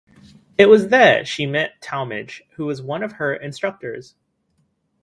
It 0.57 0.65
was 0.65 0.87
there 0.87 1.23
she 1.25 1.45
met 1.45 1.79
Talmage, 1.79 2.41
who 2.55 2.65
was 2.65 2.81
one 2.81 3.03
of 3.03 3.11
her 3.11 3.35
instructors. 3.35 4.15